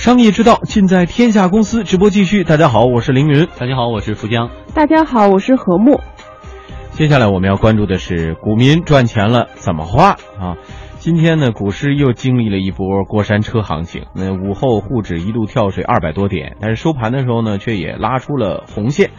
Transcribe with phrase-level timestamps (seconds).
[0.00, 1.84] 商业之道尽在天下公司。
[1.84, 3.46] 直播继续，大家好，我是凌云。
[3.58, 4.48] 大家好，我是富江。
[4.72, 6.00] 大家好，我是何木。
[6.92, 10.56] 接下来我们要关注的是股民赚钱了怎么花啊？
[11.00, 14.06] 今天呢，股市又经历了一波过山车行情。
[14.14, 19.10] 那午后沪指一度跳水二百多点，但是收盘的时候呢，却也拉出了红线。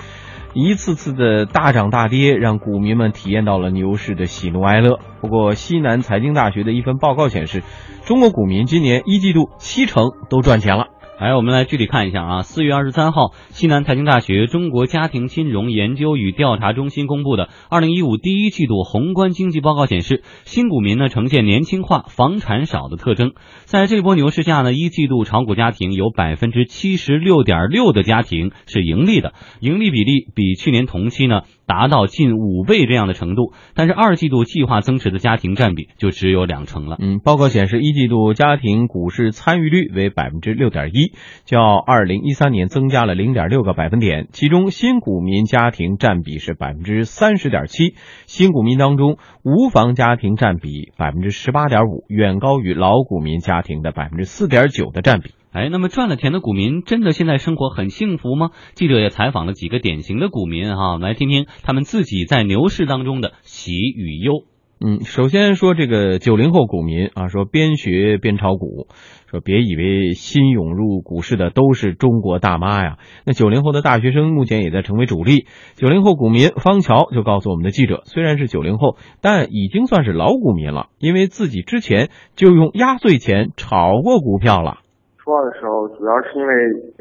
[0.53, 4.99] 一次次的大涨大跌，让股民们体验到了牛市的喜怒哀乐。
[5.21, 7.63] 不过，西南财经大学的一份报告显示，
[8.03, 10.87] 中国股民今年一季度七成都赚钱了。
[11.21, 12.41] 来，我们来具体看一下啊。
[12.41, 23.33] 四月二十三号，西南财经大学中国家庭金融研究与调查中心公布的二零一五第一季度宏观经济报告显示，新股民呢呈现年轻化、房产少的特征。
[23.65, 31.41] 在这波牛市下呢，一季度炒股家庭有百分之七十六点六的家庭是盈利的，盈利比例比去年同期呢。
[31.65, 36.97] 达到近五倍这样的程度，但是二季度计划增持的家庭占比就只有两成了。
[36.99, 41.13] 嗯，报告显示，一季度家庭股市参与率为百分之六点一，
[41.45, 44.27] 较二零一三年增加了零点六个百分点。
[44.31, 55.31] 其中，新股民家庭占比是百分之三十点七，新股民当中无房家庭占比百分之十八点五，远高于老股民家庭的百分之四点九的占比。
[55.53, 58.51] 哎，那么赚了钱的股民真的现在生活很幸福吗？
[58.73, 64.45] 记者也采访了几个典型的股民哈，来听听他们自己在牛市当中的喜与忧。
[64.79, 68.87] 嗯，首先说这个九零后股民啊，说边学边炒股，
[69.29, 72.97] 说别以为新涌入股市的都是中国大妈呀。
[73.25, 75.47] 那九零后的大学生目前也在成为主力。
[75.75, 84.77] 九零后股民方桥就告诉我们的记者，虽然是九零后，但已经算是老股民了，因为自己之前就用压岁钱炒过股票了。
[85.23, 86.53] 初二的时候，主要是因为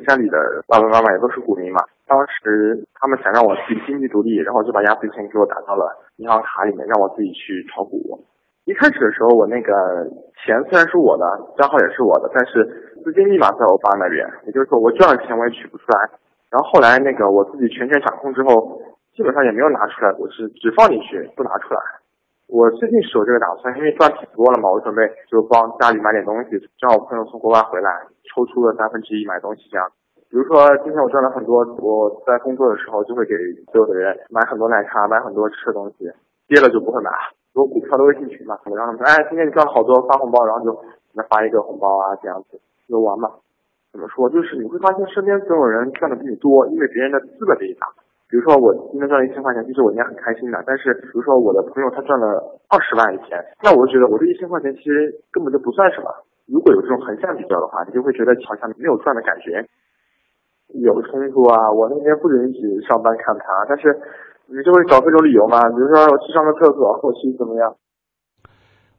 [0.07, 0.37] 家里的
[0.69, 8.23] 爸爸妈妈也都是股民嘛，当时他们想让我自己经济独立，然后就把压岁钱给我打到了银行卡里面，让我自己去炒股。
[8.67, 9.73] 一开始的时候，我那个
[10.45, 11.25] 钱虽然是我的，
[11.57, 12.63] 账号也是我的，但是
[13.03, 16.11] 资金密码在我爸那边，也就是说我赚了钱我也取不出来。
[16.51, 18.83] 然后后来那个我自己全权掌控之后，
[19.17, 21.81] 基本上也没有拿出来，我是只放进去不拿出来。
[22.51, 26.51] 我最近是有这个打算，因为赚挺多了嘛，我准备就帮家里买点东西。
[26.79, 27.91] 正好我朋友从国外回来，
[28.27, 29.87] 抽出了三分之一买东西这样。
[30.29, 33.35] 比如说今天我赚了很多，我在工作的时候就会给
[33.71, 36.11] 所有的人买很多奶茶，买很多吃的东西。
[36.49, 37.11] 跌了就不会买。
[37.55, 40.83] 如果股票的微信群嘛，我让他们说，哎，今天你赚了好多，发红包，然后就给
[41.15, 43.31] 他发一个红包啊，这样子游玩嘛。
[43.93, 44.29] 怎么说？
[44.31, 47.87] 就是你会发现身边总有人赚的比你多，因为别人的资本比你大。
[48.31, 50.63] 比如说我今天赚了一千块钱，其实我应该很开心的。
[50.65, 52.39] 但是比如说我的朋友他赚了
[52.71, 56.07] 二十万一天，那我就觉得我这一千块钱其实根本就不算什么。
[56.47, 59.67] 如果有这种横向比较的话，你就会觉得好像没有赚的感觉。
[60.79, 61.71] 有冲突啊！
[61.73, 63.91] 我那天不允许上班看他，但是
[64.47, 65.59] 你就会找各种理由嘛。
[65.69, 67.75] 比如说我去上个厕所，后期怎么样？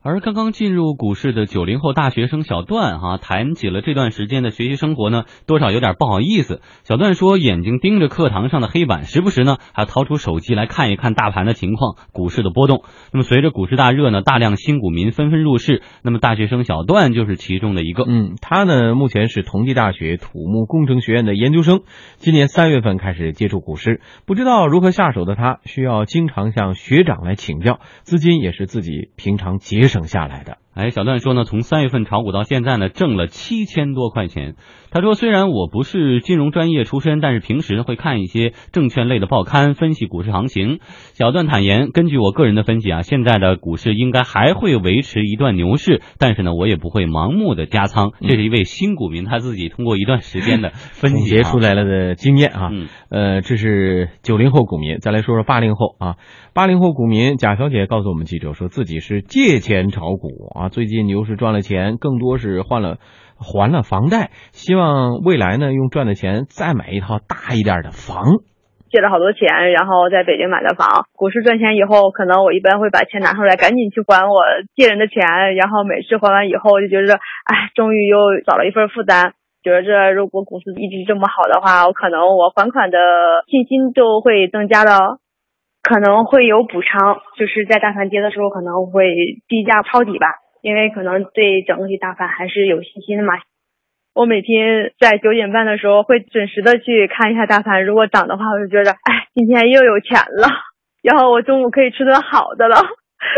[0.04, 6.60] 而刚刚进入股市的九零后大学生小段哈，谈起了这段时间的学习生活呢，多少有点不好意思。
[6.84, 12.82] 小段说，眼睛盯着课堂上的黑板，时不时呢还掏出手机来看一看大盘的情况、股市的波动。
[13.14, 18.04] 那么随着股市大热呢，大量新股民纷纷入市，那么大学生小段就是其中的一个。
[18.08, 21.82] 嗯，他呢目前是同济大学土木工程学院的研究生，
[22.18, 29.91] 今年三月份开始接触股市，不知道如何下手的他，需要经常向学长来请教，资金也是自己平常节。
[29.92, 30.58] 剩下来的。
[30.82, 34.56] 哎，小段说呢，从三月份炒股到现在呢，挣了七千多块钱。
[34.90, 40.80] 他说，虽然我不是金融专业出身，但是平时会看一些证券类的报刊，分析股市行情。
[41.14, 48.12] 小段坦言，根据我个人的分析啊，现在的股市应该还会维持一段牛市，但是呢，我也不会盲目的加仓。
[48.20, 52.72] 这是一位新股民他自己通过一段时间的分析出来了的经验啊。
[53.10, 54.98] 呃，这是九零后股民。
[54.98, 56.16] 再来说说八零后啊，
[56.56, 60.68] 八零后股民贾小姐告诉我们记者，说自己是借钱炒股啊。
[60.72, 62.96] 最近牛市赚了钱，更多是换了
[63.36, 68.40] 还了房贷，希望未来呢用赚的钱再买一套大一点的房。
[68.88, 71.08] 借了好多钱，然后在北京买的房。
[71.16, 74.44] 股市赚钱以后，可能我一般会把钱拿出来，赶紧去还我
[74.76, 75.24] 借人的钱。
[75.56, 78.18] 然后每次还完以后，就觉得哎，终于又
[78.48, 79.34] 少了一份负担。
[79.64, 82.98] 觉得这如果股市一直这么好的话，我可能我还款的
[83.48, 85.20] 信心就会增加了。
[85.84, 89.08] 可能会有补偿，就是在大盘跌的时候可能会
[89.48, 90.28] 低价抄底吧，
[90.62, 93.34] 因为可能对整体大盘还是有信心的嘛。
[94.14, 100.48] 我每天在九点半的时候会准时的去看一下大盘，如果涨的话，我就觉得哎，今天又有钱了，
[101.02, 102.76] 然后我中午可以吃顿好的了。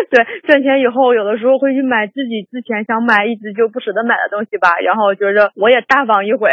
[0.09, 6.49] 对，赚钱以后有的时候会去买自己之前想买一直就不舍得买的东西吧，然后觉着我也大方一回。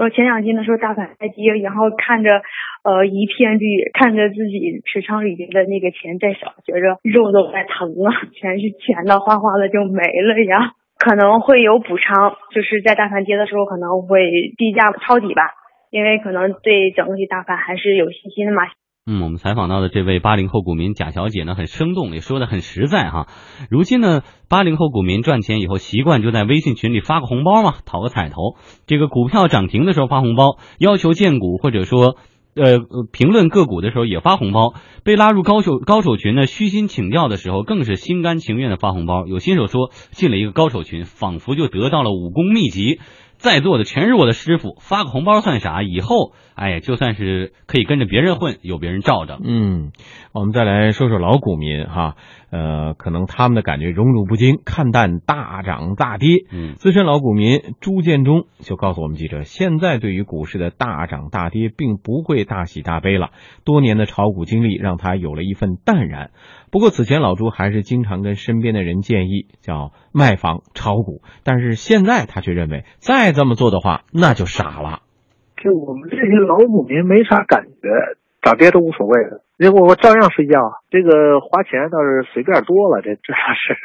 [0.00, 2.40] 我前两天的时候大盘在跌，然后看着
[2.84, 10.72] 呃一片绿，看着自己持仓里面的那个钱在少，觉着肉都在疼啊，全是钱的，哗哗的就没了呀。
[10.96, 14.24] 可能会有补仓，就是在大盘跌的时候可能会
[14.56, 15.50] 低价抄底吧，
[15.90, 18.62] 因为可能对整体大盘还是有信心的嘛。
[19.06, 23.28] 嗯，我们采访到的这位八零后股民贾小姐呢，很生动，也说的很实在哈。
[23.70, 28.36] 如今呢，八零后股民赚钱以后习惯就在微信群里发个红包嘛，讨个彩头。
[28.86, 32.16] 这个股票涨停的时候发红包，要求荐股或者说
[32.54, 32.78] 呃
[33.10, 34.74] 评论个股的时候也发红包。
[35.02, 39.26] 被拉入高手高手群呢，虚心请教的时候更是心甘情愿的发红包。
[39.26, 43.00] 有新手说进了一个高手群，仿佛就得到了武功秘籍。
[43.38, 45.82] 在座的全是我的师傅，发个红包算啥？
[45.82, 49.38] 以后，哎，就算是可以跟着别人混，有别人罩着。
[49.42, 49.92] 嗯，
[50.34, 52.16] 我们再来说说老股民哈，
[52.50, 56.28] 呃，可能他们的感觉荣辱不惊，看淡大涨大跌。
[56.52, 63.30] 嗯，资深老股民朱建忠就告诉我们记者，现在对于股市的大涨大跌，并不会大喜大悲了。
[63.64, 66.30] 多年的炒股经历让他有了一份淡然。
[66.70, 75.00] 不过此前老朱还是经常跟身边的人建议叫卖房炒股，但是现在他却认为再这么做的话那就傻了。
[75.60, 77.88] 就我们这些老股民没啥感觉，
[78.42, 80.72] 涨跌都无所谓的，因为我照样睡觉。
[80.90, 83.76] 这个花钱倒是随便多了，这 这是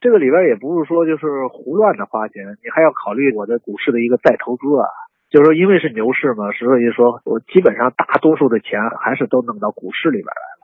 [0.00, 4.86] 这个里边也不是说就是胡乱的花钱，你还要考虑我的股市的一个再投资啊。
[5.28, 10.62] 就是说因为是牛市嘛，所以说我基本上大多数的钱还是都弄到股市里边来了。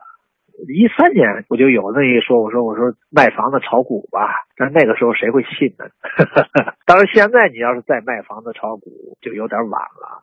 [0.68, 5.86] 一三年我就有那一说，我说我说卖房子炒股吧，但那个时候谁会信呢？
[6.86, 10.22] 当然现在你要是再卖房子炒股，就有点晚了。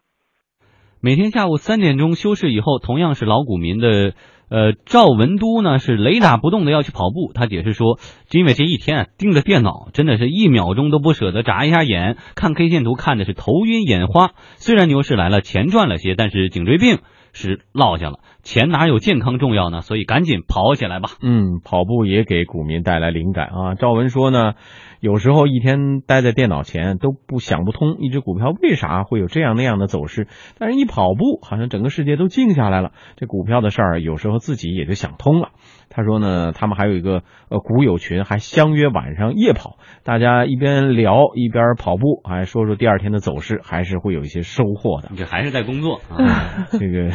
[1.01, 4.13] 每天下午三点钟休市以后，同样是老股民的
[4.49, 7.31] 呃赵文都呢是雷打不动的要去跑步。
[7.33, 7.97] 他解释说，
[8.31, 14.31] 因为这一天啊盯着电脑，真的是一秒钟都不舍得眨一下眼，看 K 线图看的是头晕眼花。
[14.57, 16.97] 虽然牛市来了，钱赚了些，但是颈椎病
[17.31, 18.19] 是落下了。
[18.49, 19.81] 钱哪有健康重要呢？
[19.81, 21.09] 所以赶紧跑起来吧。
[21.21, 23.75] 嗯，跑步也给股民带来灵感啊。
[23.75, 24.53] 赵文说呢，
[24.99, 32.91] 有时候一天待在电脑前都不想不通，一只股票为啥会有这样那样的走势，但是一跑步，好像整个世界都静下来了。
[33.17, 35.49] 这股票的事儿，有时候自己也就想通了。
[35.91, 45.09] 他说呢，他们还有一个呃股友群，还相约晚上夜跑，大家一边聊一边跑步，还说说第二天的走势，还是会有一些收获的。
[45.15, 47.09] 这还是在工作啊，这个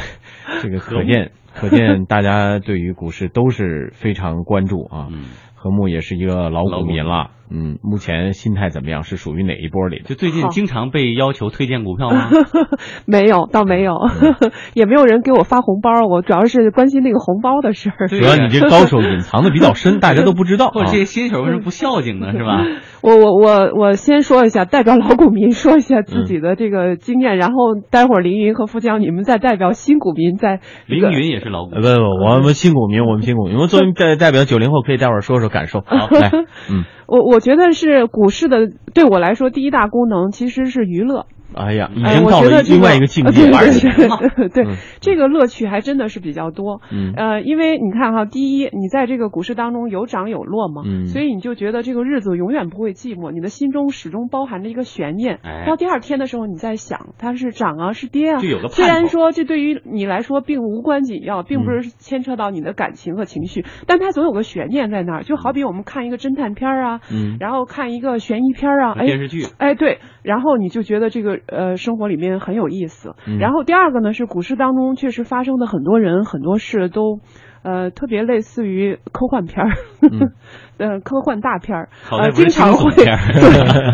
[0.62, 1.23] 这个可见
[1.54, 5.08] 可见大家对于股市都是非常关注啊。
[5.10, 5.24] 嗯，
[5.64, 9.02] 何木也是一个老老股民了，嗯，目前心态怎么样？
[9.02, 10.04] 是属于哪一波里的？
[10.10, 12.28] 就最近经常被要求推荐股票吗？
[13.08, 13.96] 没有，倒没有，
[14.74, 16.06] 也没有人给我发红包。
[16.06, 18.08] 我主要是关心那个红包的事儿。
[18.08, 20.98] 主要你这高手隐藏的比较深， 大家都不知道啊或者这。
[20.98, 22.32] 些新手为什么不孝敬呢？
[22.32, 22.62] 是吧？
[23.00, 35.80] 我我我我先说一下，代表老股民说一下自己的这个经验，然后待会儿凌云和富江你们再代表新股民再这个凌云也是老股呃，不不，我们新股民，我们新股民，我们作为代代表九零后，可以待会儿说说感受。
[35.86, 36.30] 好，来，
[36.68, 41.26] 嗯，我我觉得是股市的，对我来说第一大功能其实是娱乐。
[41.54, 43.58] 哎呀，已哎，经到了我觉得另外一个境界 了。
[43.60, 46.80] 对对对对嗯这个乐趣还真的是比较多。
[46.90, 55.38] 嗯呃，因为你看哈，第一，你在这个股市当中有涨有落嘛，嗯所以你就觉得这个日子永远不会寂寞，你的心中始终包含着一个悬念。
[55.42, 65.22] 哎到第二天的时候，你在想它是涨啊是跌啊就有个虽然说这对于你来说并无关紧要，并不是牵扯到你的感情和情绪，但它总有个悬念在那儿。
[65.24, 73.14] 就好比我们看一个侦探片啊，嗯然后看一个悬疑片啊，哎电视剧哎，对，然后你就觉得这个呃生活里面很有意思。
[73.26, 77.20] 嗯然后第二个呢是股市当中确实发生的很多人很多事都，
[77.62, 79.72] 呃特别类似于科幻片儿，
[80.02, 80.30] 嗯
[80.78, 83.06] 呃科幻大片儿，呃经常会 对，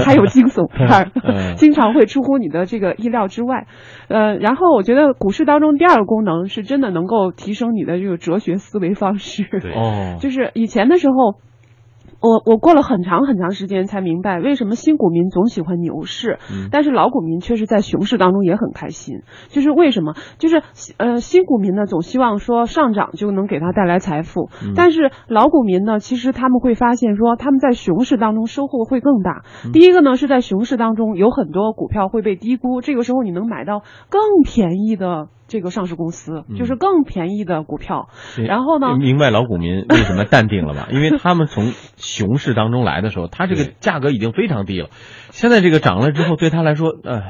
[0.04, 3.66] 还有惊悚片儿 嗯，经常会出乎你的这个意料之外。
[4.08, 9.44] 呃，然后我觉得股市当中第二个功能是真的能够提升你的这个哲学思维方式。
[9.60, 11.40] 对哦，就是以前的时候。
[12.20, 19.22] 我我过了很长很长时间才明白，为什么新股民总喜欢牛市，嗯但是老股民却是在熊市当中也很开心。
[19.48, 20.14] 就是为什么？
[20.38, 20.62] 就是
[20.98, 29.44] 呃，新股民呢总希望说上涨就能给他带来财富，嗯但是老股民呢，其实他们会发现说他们在熊市当中收获会更大。
[29.64, 38.08] 嗯第一个呢是在熊市当中有很多股票会被低估，这个时候你能买到更便宜的这个上市公司，嗯就是更便宜的股票。
[38.36, 40.88] 对然后呢明白老股民 为什么淡定了吧？
[40.90, 44.88] 因为他们从熊市当中来的时候， 他这个价格已经非常低了，
[45.30, 47.20] 现在这个涨了之后，对他来说，呃，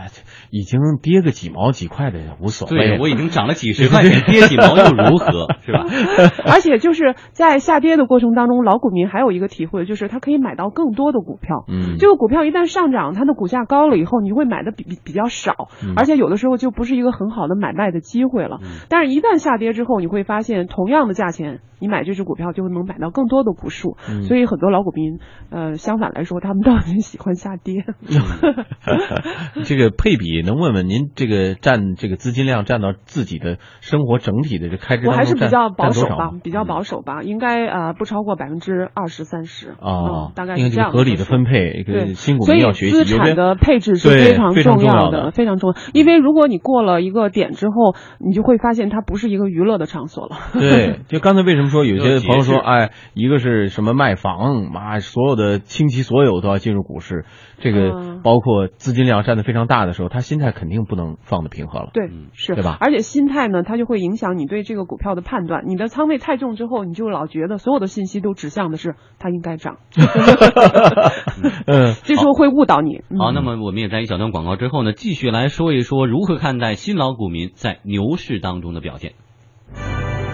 [0.51, 2.99] 已经跌个几毛几块的无所谓。
[3.01, 5.49] 我已经涨了几十块钱，跌几毛又如何？
[5.65, 5.87] 是吧？
[6.45, 11.65] 而且就是在下跌的过程当中，老股民还有一个体会，就是他可以买到更多的股票。
[11.69, 18.59] 嗯，这个股票一旦上涨，它的股价高了以后，你会买的比比比较少，嗯而且有的时候就不是一个很好的买卖的机会了。
[18.89, 23.97] 但是，一旦下跌之后，你会发现同样的价钱，你买这只股票就能买到更多的股数。
[24.27, 25.19] 所以，很多老股民，
[25.51, 27.85] 呃，相反来说，他们倒很喜欢下跌。
[29.65, 41.71] 这个配比，能问问您这个占这个资金量占到自己的生活整体的这开支我还是比较保守吧，比较保守吧，应该呃不超过百分之二十三十啊，大概是这样合理的分配。
[41.71, 45.77] 一个新股民要学习，资产的配置是非常重要的，非常重要。
[45.93, 50.37] 因为如果你过了一个点之后，你就会发现它不是一个娱乐的场所了。
[50.59, 57.25] 对，就刚才为什么说有些朋友说，哎，一个是什么卖房，妈，所有的倾其所有都要进入股市，
[57.59, 61.91] 这个包括资金量占的非常大的时候，他心态肯定不能放的平和了。
[61.93, 62.77] 对，是，对吧？
[62.81, 65.65] 而且心态呢，它就会影响你对这个股票的判断。
[65.67, 69.77] 你的仓位太重之后，你就老觉得所有的信息都指向的是它应该涨。
[71.67, 73.03] 嗯， 这时候会误导你。
[73.19, 79.15] 好，那么我们也在一小段广告之后呢，继续来说一说如何看待新老股民在牛市当中的表现。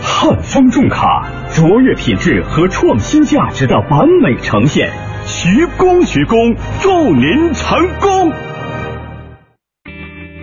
[0.02, 4.92] 汉方重卡，卓越品质和创新价值的完美呈现，
[5.24, 8.32] 徐工徐工，祝您成功。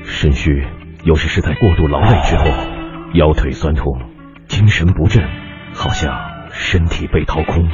[0.03, 0.65] 肾虚，
[1.03, 2.45] 有时是在过度劳累之后，
[3.13, 3.85] 腰腿酸痛，
[4.47, 5.23] 精神不振，
[5.73, 6.11] 好像
[6.51, 7.69] 身体被掏空，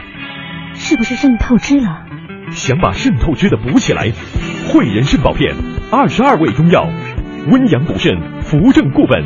[0.73, 2.05] 是不是肾透支了？
[2.51, 4.11] 想把肾透支的补起来，
[4.67, 5.55] 汇仁肾宝片，
[5.91, 6.89] 二十二味中药，
[7.47, 9.23] 温阳补肾，扶正固本。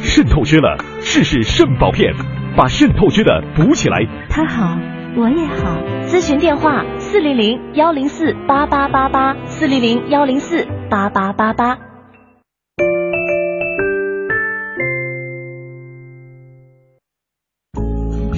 [0.00, 2.14] 肾透支了，试试肾宝片，
[2.56, 3.98] 把肾透支的补起来。
[4.28, 4.78] 他好，
[5.16, 5.82] 我也好。
[6.06, 11.87] 咨询电话：四零零幺零四八八八八，四零零幺零四八八八八。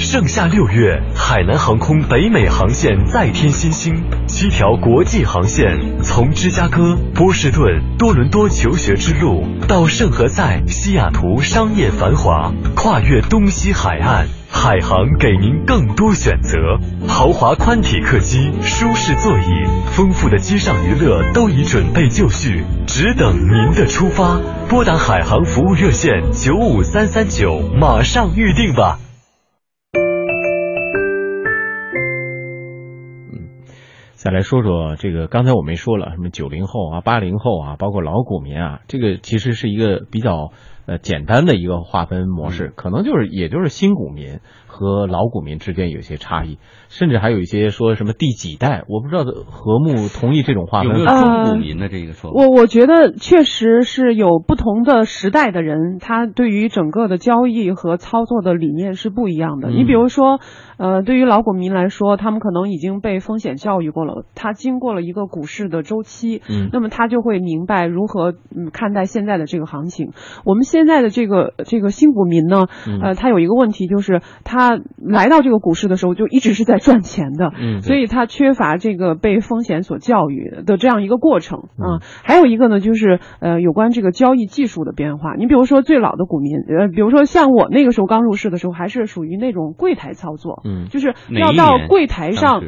[0.00, 16.56] 盛夏六月，海南航空北美航线再添新星，七条国际航线，从芝加哥、波士顿、多伦多求学之路，到圣何塞、西雅图商业繁华，跨越东西海岸，海航给您更多选择。
[17.06, 24.40] 豪华宽体客机，舒适座椅，丰富的机上娱乐都已准备就绪，只等您的出发。
[24.66, 28.98] 拨打海航服务热线九五三三九，马上预定吧。
[34.22, 40.52] 再来说说这个，刚才我没说了，什么九零后啊、八零后啊，包括老股民啊，这个其实是一个比较
[40.90, 50.88] 呃简单的一个划分模式，可能就是也就是新股民和老股民之间有些差异，甚至还有一些说什么第几代，我不知道和睦同意这种划分。
[50.88, 52.36] 有没有中股民的这个说法？
[52.36, 59.70] 我我觉得确实是有不同的时代的人，他对于整个的交易和操作的理念是不一样的。
[59.70, 60.40] 你比如说。
[60.80, 70.12] 呃，对于老股民来说，他们可能已经被风险教育过了，他经过了一个股市的周期，嗯，那么他就会明白如何嗯看待现在的这个行情。
[70.46, 72.68] 我们现在的这个这个新股民呢，
[73.02, 82.00] 呃，他有一个问题就是他来到这个股市的时候就一直是在赚钱的，嗯，所以他缺乏这个被风险所教育的这样一个过程啊。
[82.24, 85.34] 还有一个呢，就是呃有关这个交易技术的变化。
[85.34, 90.62] 你比如说最老的股民，呃，比如说像我那个时候刚入市的时候，还是属于那种柜台操作。
[90.64, 92.62] 嗯，就是要到柜台上。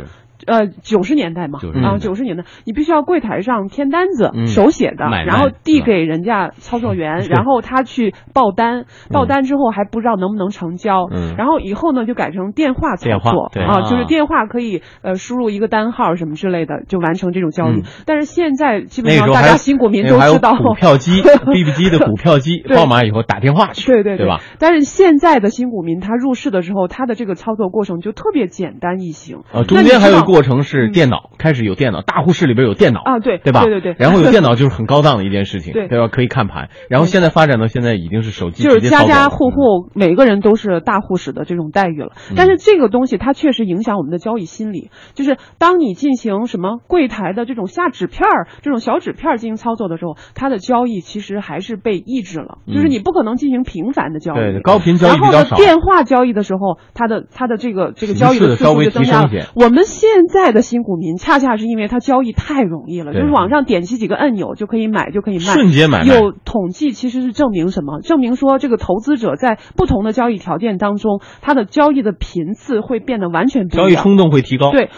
[0.47, 17.83] 呃，九十年代嘛，啊，九十年代，你必须要柜台上填单子，手写的，然后递给人家操作员， 然后他去报单，报单之后还不知道能不能成交，然后以后呢就改成电话操作，啊，就是电话可以呃输入一个单号什么之类的就完成这种交易。
[18.07, 21.23] 但是现在基本上大家新股民都知道，股票机，
[21.53, 24.27] B B 机的 股票机，报码以后打电话去，对对对。
[24.27, 24.41] 吧？
[24.59, 30.32] 但是现在的新股民他入市的时候，他的这个操作过程就特别简单易行，啊，中间还有。
[30.33, 33.65] 过程是电脑开始有电脑，大户室里边有电脑啊，对对吧？
[33.65, 33.97] 对对对。
[33.99, 36.09] 然后有电脑就是很高档的一件事情， 对吧？
[36.09, 36.71] 可以看盘。
[36.89, 42.13] 然后现在发展到现在已经是手机，就是家家户户每个人都是大户室的这种待遇了。
[42.35, 54.37] 但是这个东西它确实影响我们的交易心理，就是当你进行什么柜台的这种下纸片儿、这种小纸片进行操作的时候，它的交易其实还是被抑制了，就是你不可能进行频繁的交易。
[54.37, 55.57] 对，高频交易比较少。
[55.57, 59.31] 电话交易的时候，它的它的这个这个交易的稍微增加了。
[59.55, 66.05] 我们现在的新股民恰恰是因为它交易太容易了，就是网上点击几个按钮就可以买，就可以卖，瞬间买。
[66.05, 68.01] 有统计其实是证明什么？
[68.03, 74.71] 证明说这个投资者在不同的交易条件当中，他的交易的频次会变得完全不一样，交易冲动会提高。
[74.71, 74.91] 对，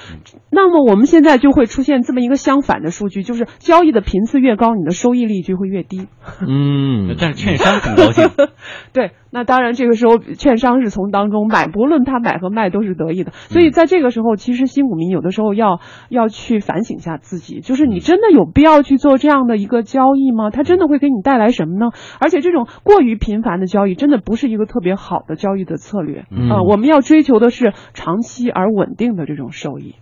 [0.50, 6.08] 那么我们现在就会出现这么一个相反的数据，就是交易的频次越高，你的收益率就会越低。
[6.40, 8.28] 嗯， 但是券商很高兴。
[8.92, 9.12] 对。
[9.36, 13.32] 那当然，这个时候券商是从当中买，不论他买和卖都是得益的。
[13.32, 15.03] 所以在这个时候，其实新股民。
[15.04, 20.50] 民有的时候要要去反省一下自己，就是你真的有必要去做这样的一个交易吗？
[20.50, 21.90] 它真的会给你带来什么呢？
[22.20, 26.20] 而且这种过于频繁的交易，真的不是一个特别好的交易的策略
[26.50, 26.62] 啊！
[26.66, 29.94] 我们要追求的是长期而稳定的这种收益。